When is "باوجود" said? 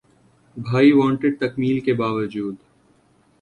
1.93-2.55